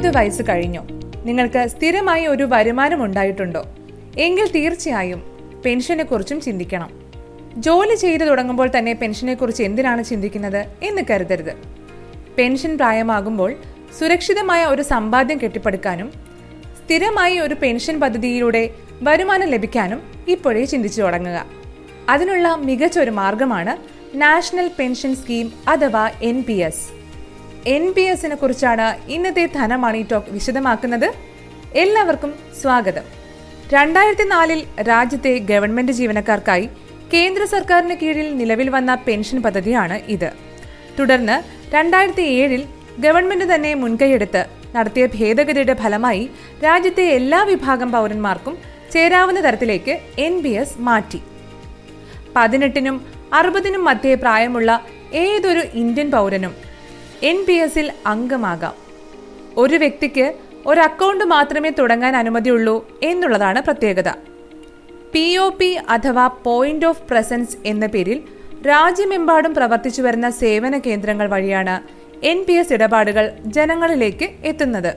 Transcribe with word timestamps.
അറുപത് 0.00 0.16
വയസ്സ് 0.16 0.42
കഴിഞ്ഞു. 0.48 0.82
നിങ്ങൾക്ക് 1.24 1.68
സ്ഥിരമായി 1.68 2.26
ഒരു 2.26 2.44
വരുമാനം 2.52 3.04
ഉണ്ടായിട്ടുണ്ടോ? 3.04 3.62
എങ്കിൽ 4.18 4.46
തീർച്ചയായും 4.52 5.20
പെൻഷനെ 5.64 6.04
കുറിച്ചും 6.04 6.40
ചിന്തിക്കണം. 6.40 6.90
ജോലി 7.56 7.94
ചെയ്തു 7.94 8.24
തുടങ്ങുമ്പോൾ 8.24 8.70
തന്നെ 8.78 8.92
പെൻഷനെ 8.92 9.34
കുറിച്ച് 9.34 9.62
എന്തിനാണ് 9.62 10.04
ചിന്തിക്കുന്നത് 10.04 10.62
എന്ന് 10.82 11.02
കരുതരുത്. 11.10 11.52
പെൻഷൻ 12.38 12.76
പ്രായമാകുമ്പോൾ 12.76 13.50
സുരക്ഷിതമായ 13.98 14.64
ഒരു 14.64 14.82
സമ്പാദ്യം 14.82 15.40
കെട്ടിപ്പടുക്കാനും 15.44 16.08
സ്ഥിരമായി 16.78 17.38
ഒരു 17.38 17.56
പെൻഷൻ 17.62 18.00
പദ്ധതിയിലൂടെ 18.00 18.62
വരുമാനം 19.02 19.48
ലഭിക്കാനും 19.48 20.00
ഇപ്പോഴേ 20.28 20.64
ചിന്തിച്ചു 20.64 21.02
തുടങ്ങുക. 21.02 21.46
അതിനുള്ള 22.08 22.54
മികച്ച 22.68 22.98
ഒരു 22.98 23.10
മാർഗമാണ് 23.20 23.76
നാഷണൽ 24.16 24.70
പെൻഷൻ 24.78 25.14
സ്കീം 25.16 25.52
അഥവാ 25.68 26.06
N 26.22 26.40
P 26.48 26.58
S. 26.70 26.99
N 27.66 27.92
P 27.92 28.00
എസിനെ 28.00 28.36
കുറിച്ചാണ് 28.36 29.10
ഇന്നത്തെ 29.10 29.46
ധനമണി 29.46 30.06
ടോക്ക് 30.12 30.32
വിശദമാക്കുന്നത്. 30.32 31.12
എല്ലാവർക്കും 31.74 32.34
സ്വാഗതം. 32.60 33.02
രണ്ടായിരത്തി 33.72 34.28
നാലിൽ 34.28 34.66
രാജ്യത്തെ 34.80 35.38
ഗവൺമെന്റ് 35.38 35.92
ജീവനക്കാർക്കായി 35.92 36.70
കേന്ദ്ര 37.14 37.44
സർക്കാരിന് 37.44 37.94
കീഴിൽ 37.94 38.36
നിലവിൽ 38.36 38.70
വന്ന 38.70 38.94
പെൻഷൻ 38.94 39.42
പദ്ധതിയാണ് 39.42 40.00
ഇത്. 40.08 40.32
തുടർന്ന് 40.98 41.42
രണ്ടായിരത്തി 41.74 42.22
ഏഴിൽ 42.22 42.64
ഗവൺമെന്റ് 42.98 43.54
തന്നെ 43.54 43.74
മുൻകൈയെടുത്ത് 43.74 44.46
നടത്തിയ 44.76 45.06
ഭേദഗതിയുടെ 45.06 45.74
ഫലമായി 45.74 46.30
രാജ്യത്തെ 46.64 47.02
എല്ലാ 47.02 47.42
വിഭാഗം 47.42 47.92
പൗരന്മാർക്കും 47.92 48.58
ചേരാവുന്ന 48.92 49.44
തരത്തിലേക്ക് 49.44 49.98
എൻ 50.18 50.40
ബി 50.40 50.48
എസ് 50.48 50.78
മാറ്റി. 50.78 51.20
പതിനെട്ടിനും 52.36 53.06
അറുപതിനും 53.32 53.84
മധ്യേ 53.84 54.14
പ്രായമുള്ള 54.14 54.84
ഏതൊരു 55.14 55.60
ഇന്ത്യൻ 55.74 56.10
പൗരനും 56.10 56.69
എൻ 57.22 57.44
പി 57.46 57.52
എസിൽ 57.52 57.92
അംഗമാകാം. 58.06 58.74
ഒരു 59.56 59.76
വ്യക്തിക്ക് 59.76 60.34
ഒരു 60.66 60.80
അക്കൗണ്ട് 60.80 61.24
മാത്രമേ 61.24 61.70
തുടങ്ങാൻ 61.70 62.16
അനുമതിയുള്ളൂ 62.16 63.00
എന്നുള്ളതാണ് 63.02 63.62
പ്രത്യേകത. 63.62 64.08
പി 65.12 65.36
ഒ 65.36 65.50
പി 65.50 65.78
അഥവാ 65.88 66.26
പോയിന്റ് 66.26 66.86
ഓഫ് 66.86 67.02
പ്രസൻസ് 67.10 67.56
എന്ന 67.66 67.86
പേരിൽ 67.86 68.22
രാജ്യമെമ്പാടും 68.66 69.54
പ്രവർത്തിച്ചു 69.54 70.02
വരുന്ന 70.02 70.30
സേവന 70.30 70.78
കേന്ദ്രങ്ങൾ 70.78 71.28
വഴിയാണ് 71.28 71.76
എൻ 72.26 72.44
പി 72.44 72.52
എസ് 72.52 72.72
ഇടപാടുകൾ 72.72 73.32
ജനങ്ങളിലേക്ക് 73.46 74.28
എത്തുന്നത്. 74.44 74.94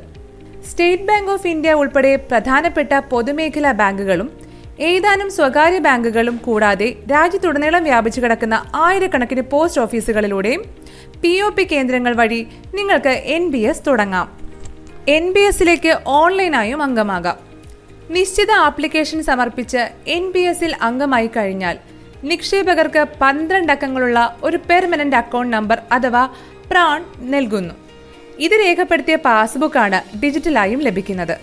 സ്റ്റേറ്റ് 0.71 1.03
ബാങ്ക് 1.03 1.31
ഓഫ് 1.31 1.47
ഇന്ത്യ 1.47 1.73
ഉൾപ്പെടെ 1.73 2.15
പ്രധാനപ്പെട്ട 2.15 2.99
പൊതുമേഖലാ 3.09 3.71
ബാങ്കുകളും 3.71 4.42
ഏതാനും 4.79 5.31
സ്വകാര്യ 5.31 5.79
ബാങ്കുകളും 5.79 6.37
കൂടാതെ 6.37 6.95
രാജ്യത്തുടനീളം 7.11 7.83
വ്യാപിച്ചു 7.83 8.21
കിടക്കുന്ന 8.21 8.71
ആയിരക്കണക്കിന് 8.75 9.41
പോസ്റ്റ് 9.41 9.81
ഓഫീസുകളിലൂടെയും 9.81 10.63
പി 11.21 11.41
ഒ 11.41 11.49
പി 11.49 11.63
കേന്ദ്രങ്ങൾ 11.63 12.15
വഴി 12.15 12.47
നിങ്ങൾക്ക് 12.73 13.09
എൻ 13.09 13.49
ബി 13.49 13.57
എസ് 13.57 13.83
തുടങ്ങാം. 13.87 14.31
എൻ 15.07 15.33
ബി 15.33 15.39
എസിലേക്ക് 15.39 15.97
ഓൺലൈനായും 16.07 16.81
അംഗമാകാം. 16.81 17.37
നിശ്ചിത 18.09 18.51
ആപ്ലിക്കേഷൻ 18.51 19.23
സമർപ്പിച്ച് 19.23 19.89
എൻ 20.07 20.31
ബി 20.31 20.39
എസിൽ 20.39 20.75
അംഗമായി 20.81 21.27
കഴിഞ്ഞാൽ 21.27 21.77
നിക്ഷേപകർക്ക് 22.23 23.05
പന്ത്രണ്ട് 23.21 23.71
അക്കങ്ങളുള്ള 23.71 24.37
ഒരു 24.43 24.57
പെർമനന്റ് 24.57 25.15
അക്കൗണ്ട് 25.15 25.57
നമ്പർ 25.57 25.81
അഥവാ 25.91 26.29
പ്രാൺ 26.71 27.05
നൽകുന്നു. 27.19 27.73
ഇത് 28.39 28.51
രേഖപ്പെടുത്തിയ 28.51 29.15
പാസ്ബുക്കാണ് 29.15 30.19
ഡിജിറ്റലായും 30.23 30.79
ലഭിക്കുന്നത്. 30.79 31.37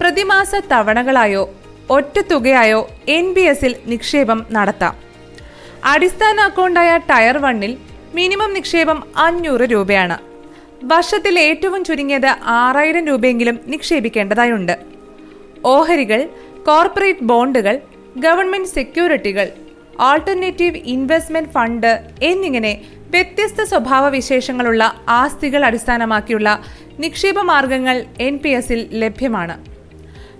പ്രതിമാസ 0.00 0.54
തവണകളായോ 0.72 1.50
ഒറ്റ 1.90 2.16
തുകയായോ 2.20 2.88
എൻ 3.08 3.34
ബി 3.34 3.40
എസിൽ 3.40 3.76
നിക്ഷേപം 3.86 4.46
നടത്താം. 4.50 4.94
അടിസ്ഥാന 5.84 6.40
അക്കൗണ്ടായ 6.40 7.00
ടയർ 7.10 7.38
വണ്ണിൽ 7.38 7.78
മിനിമം 8.14 8.54
നിക്ഷേപം 8.54 9.04
അഞ്ഞൂറ് 9.16 9.60
രൂപയാണ്. 9.60 10.18
വർഷത്തിൽ 10.82 11.38
ഏറ്റവും 11.38 11.84
ചുരുങ്ങിയത് 11.84 12.30
ആറായിരം 12.44 13.06
രൂപയെങ്കിലും 13.06 13.60
നിക്ഷേപിക്കേണ്ടതായുണ്ട്. 13.66 14.74
ഓഹരികൾ 15.64 16.28
കോർപ്പറേറ്റ് 16.66 17.24
ബോണ്ടുകൾ 17.24 17.80
ഗവൺമെന്റ് 18.16 18.68
സെക്യൂരിറ്റികൾ 18.68 19.48
ആൾട്ടർനേറ്റീവ് 20.00 20.76
ഇൻവെസ്റ്റ്മെന്റ് 20.76 21.50
ഫണ്ട് 21.50 21.92
എന്നിങ്ങനെ 22.22 22.82
വ്യത്യസ്ത 23.10 23.62
സ്വഭാവ 23.62 24.08
വിശേഷങ്ങളുള്ള 24.08 25.02
ആസ്തികൾ 25.08 25.64
അടിസ്ഥാനമാക്കിയുള്ള 25.64 26.64
നിക്ഷേപ 26.98 27.38
മാർഗങ്ങൾ 27.38 28.04
എൻ 28.20 28.38
പി 28.38 28.48
എസിൽ 28.48 28.88
ലഭ്യമാണ്. 28.92 29.77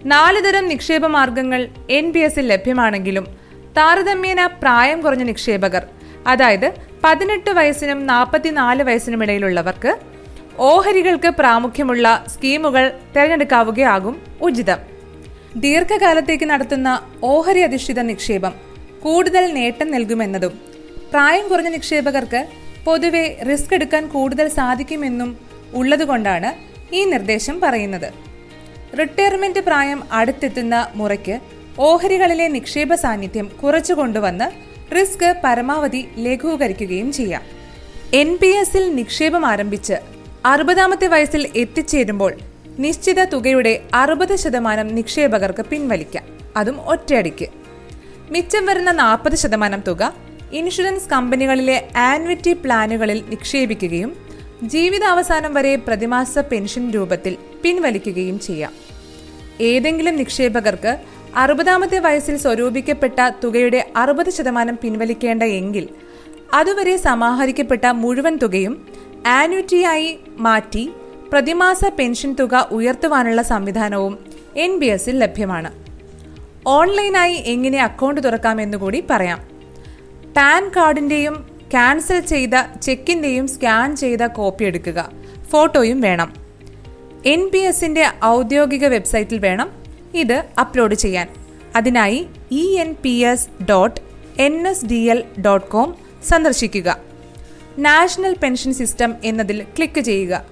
നാല് 0.05 0.41
തരം 0.45 0.69
നിക്ഷേപ 0.69 1.07
മാർഗങ്ങൾ 1.07 1.69
എൻ 1.91 2.13
പി 2.13 2.19
എസിൽ 2.19 2.47
ലഭ്യമാണെങ്കിലും 2.47 3.25
താരതമ്യേന 3.77 4.47
പ്രായം 4.47 5.01
കുറഞ്ഞ 5.01 5.23
നിക്ഷേപകർ 5.23 5.85
അതായത് 6.27 6.69
പതിനെട്ട് 7.05 7.51
വയസ്സിനും 7.51 8.07
നാൽപ്പത്തിനാല് 8.07 8.83
വയസ്സിനും 8.83 9.23
ഇടയിലുള്ളവർക്ക് 9.23 9.97
ഓഹരികൾക്ക് 10.59 11.29
പ്രാമുഖ്യമുള്ള 11.29 12.25
സ്കീമുകൾ 12.29 12.93
തിരഞ്ഞെടുക്കാവുകയാകും 13.17 14.15
ഉചിതം. 14.41 14.79
ദീർഘകാലത്തേക്ക് 15.57 16.45
നടത്തുന്ന 16.45 16.89
ഓഹരി 17.23 17.61
അധിഷ്ഠിത 17.63 18.01
നിക്ഷേപം 18.01 18.55
കൂടുതൽ 19.03 19.53
നേട്ടം 19.53 19.91
നൽകുമെന്നതും 19.91 20.55
പ്രായം 21.13 21.49
കുറഞ്ഞ 21.49 21.69
നിക്ഷേപകർക്ക് 21.69 22.47
പൊതുവെ 22.85 23.39
റിസ്ക് 23.51 23.75
എടുക്കാൻ 23.75 24.09
കൂടുതൽ 24.09 24.49
സാധിക്കുമെന്നും 24.49 25.39
ഉള്ളതുകൊണ്ടാണ് 25.75 26.51
ഈ 26.95 27.05
നിർദ്ദേശം 27.05 27.61
പറയുന്നത്. 27.61 28.28
റിട്ടയർമെന്റ് 28.97 29.61
പ്രായം 29.61 30.05
അടുത്തെത്തുന്ന 30.13 30.89
മുറയ്ക്ക് 30.95 31.41
ഓഹരികളിലെ 31.79 32.49
നിക്ഷേപ 32.49 32.95
സാന്നിധ്യം 32.95 33.51
കുറച്ചു 33.63 33.93
കൊണ്ടുവന്ന് 33.93 34.69
റിസ്ക് 34.95 35.35
പരമാവധി 35.45 36.09
ലഘൂകരിക്കുകയും 36.17 37.13
ചെയ്യാം. 37.13 37.43
എൻ 38.15 38.39
പി 38.43 38.47
എസിൽ 38.47 38.95
നിക്ഷേപം 38.95 39.47
ആരംഭിച്ച് 39.47 39.95
അറുപതാമത്തെ 40.47 41.07
വയസ്സിൽ 41.07 41.51
എത്തിച്ചേരുമ്പോൾ 41.57 42.35
നിശ്ചിത 42.79 43.25
തുകയുടെ 43.25 43.83
അറുപത് 43.95 44.37
ശതമാനം 44.37 44.89
നിക്ഷേപകർക്ക് 44.89 45.63
പിൻവലിക്കാം. 45.63 46.25
അതും 46.57 46.89
ഒറ്റയടിക്ക്. 46.89 47.47
മിച്ചം 48.31 48.67
വരുന്ന 48.67 48.93
നാൽപ്പത് 48.93 49.35
ശതമാനം 49.35 49.81
തുക 49.81 50.15
ഇൻഷുറൻസ് 50.53 51.09
കമ്പനികളിലെ 51.09 51.89
ആൻവിറ്റി 51.97 52.53
പ്ലാനുകളിൽ 52.53 53.25
നിക്ഷേപിക്കുകയും 53.29 54.28
ജീവിതാവസാനം 54.63 55.55
വരെ 55.55 55.77
പ്രതിമാസ 55.77 56.39
പെൻഷൻ 56.39 56.91
രൂപത്തിൽ 56.91 57.37
പിൻവലിക്കുകയും 57.63 58.41
ചെയ്യാം. 58.41 58.73
ഏതെങ്കിലും 59.61 60.17
നിക്ഷേപകർക്ക് 60.17 60.99
അറുപതാമത്തെ 61.37 61.99
വയസ്സിൽ 61.99 62.37
സ്വരൂപിക്കപ്പെട്ട 62.37 63.31
തുകയുടെ 63.45 63.93
അറുപത് 63.97 64.31
ശതമാനം 64.31 64.79
പിൻവലിക്കേണ്ട 64.83 65.43
എങ്കിൽ 65.43 65.89
അതുവരെ 66.55 66.97
സമാഹരിക്കപ്പെട്ട 66.97 67.87
മുഴുവൻ 67.87 68.37
തുകയും 68.37 68.87
ആന്വിറ്റിയായി 69.27 70.19
മാറ്റി 70.29 70.91
പ്രതിമാസ 71.33 71.85
പെൻഷൻ 71.85 72.37
തുക 72.41 72.69
ഉയർത്തുവാനുള്ള 72.73 73.43
സംവിധാനവും 73.43 74.19
എൻ 74.57 74.79
ബി 74.79 74.87
എസിൽ 74.87 75.19
ലഭ്യമാണ്. 75.19 75.73
ഓൺലൈനായി 76.67 77.35
എങ്ങനെ 77.35 77.83
അക്കൗണ്ട് 77.83 78.25
തുറക്കാമെന്നുകൂടി 78.25 79.05
പറയാം. 79.11 79.39
പാൻ 80.37 80.69
കാർഡിന്റെയും 80.69 81.48
ക്യാൻസൽ 81.71 82.21
ചെയ്ത 82.21 82.51
ചെക്കിന്റെയും 82.83 83.49
സ്കാൻ 83.49 83.97
ചെയ്ത 83.97 84.21
കോപ്പി 84.27 84.65
എടുക്കുക. 84.65 85.11
ഫോട്ടോയും 85.51 86.01
വേണം. 86.01 86.33
എൻ 87.27 87.51
പി 87.53 87.59
എസിന്റെ 87.59 88.11
ഔദ്യോഗിക 88.25 88.87
വെബ്സൈറ്റിൽ 88.87 89.39
വേണം 89.39 89.71
ഇത് 90.15 90.45
അപ്ലോഡ് 90.61 90.95
ചെയ്യാൻ. 90.95 91.29
അതിനായി 91.77 92.27
E 92.53 92.77
N 92.77 92.95
P 93.03 93.09
S 93.09 93.65
dot 93.65 94.01
N 94.41 94.69
S 94.69 94.87
D 94.87 95.01
L 95.11 95.25
dot 95.47 95.67
com 95.67 95.95
സന്ദർശിക്കുക. 96.29 96.99
നാഷണൽ 97.79 98.37
പെൻഷൻ 98.43 98.73
സിസ്റ്റം 98.75 99.15
എന്നതിൽ 99.25 99.63
ക്ലിക്ക് 99.63 100.01
ചെയ്യുക. 100.01 100.45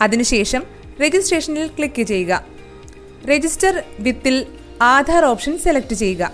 അതിനുശേഷം 0.00 0.62
രജിസ്ട്രേഷനിൽ 1.02 1.66
ക്ലിക്ക് 1.66 2.02
ചെയ്യുക. 2.02 2.44
രജിസ്റ്റർ 3.26 3.82
വിത്തിൽ 4.00 4.46
ആധാർ 4.82 5.24
ഓപ്ഷൻ 5.24 5.58
സെലക്ട് 5.58 5.94
ചെയ്യുക. 5.94 6.32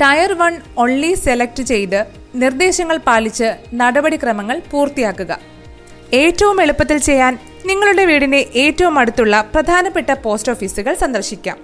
ടയർ 0.00 0.32
വൺ 0.32 0.56
ഒൺലി 0.76 1.14
സെലക്ട് 1.14 1.62
ചെയ്ത് 1.62 2.17
നിർദ്ദേശങ്ങൾ 2.34 2.96
പാലിച്ച് 2.96 3.56
നടപടിക്രമങ്ങൾ 3.74 4.62
പൂർത്തിയാക്കുക. 4.70 5.38
ഏറ്റവും 6.14 6.62
എളുപ്പത്തിൽ 6.62 6.98
ചെയ്യാൻ 6.98 7.38
നിങ്ങളുടെ 7.66 8.04
വീടിനെ 8.04 8.36
ഏറ്റവും 8.36 8.98
അടുത്തുള്ള 8.98 9.50
പ്രധാനപ്പെട്ട 9.54 10.12
പോസ്റ്റ് 10.12 10.52
ഓഫീസുകൾ 10.52 10.94
സന്ദർശിക്കാം. 10.94 11.58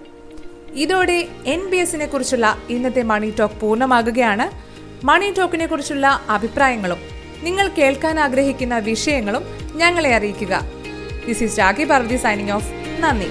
ഇതോടെ 0.74 1.28
എൻ 1.46 1.70
ബി 1.70 1.76
എസിനെ 1.76 2.06
കുറിച്ചുള്ള 2.06 2.58
ഇന്നത്തെ 2.70 3.02
മണി 3.02 3.34
ടോക്ക് 3.38 3.54
പൂർണമാകുകയാണ്. 3.54 4.74
മണി 5.06 5.34
ടോക്കിനെ 5.38 5.66
കുറിച്ചുള്ള 5.66 6.26
അഭിപ്രായങ്ങളും 6.28 6.98
നിങ്ങൾ 7.42 7.68
കേൾക്കാൻ 7.68 8.20
ആഗ്രഹിക്കുന്ന 8.20 8.78
വിഷയങ്ങളും 8.78 9.42
ഞങ്ങളെ 9.76 10.14
അറിയിക്കുക. 10.14 10.62
This 11.26 11.44
is 11.44 11.58
Rakhi 11.58 11.84
Parvathy 11.84 12.16
signing 12.16 12.50
off 12.50 12.72
നന്ദി. 13.00 13.28